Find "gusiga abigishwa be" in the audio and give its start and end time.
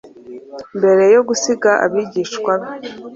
1.27-2.71